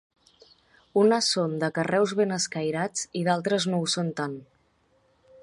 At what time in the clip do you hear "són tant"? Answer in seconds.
3.99-4.37